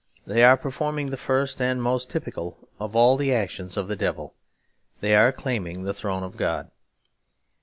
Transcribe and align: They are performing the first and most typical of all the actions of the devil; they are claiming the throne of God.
They 0.25 0.43
are 0.43 0.57
performing 0.57 1.11
the 1.11 1.15
first 1.15 1.61
and 1.61 1.79
most 1.79 2.09
typical 2.09 2.67
of 2.79 2.95
all 2.95 3.17
the 3.17 3.31
actions 3.35 3.77
of 3.77 3.87
the 3.87 3.95
devil; 3.95 4.33
they 4.99 5.15
are 5.15 5.31
claiming 5.31 5.83
the 5.83 5.93
throne 5.93 6.23
of 6.23 6.37
God. 6.37 6.71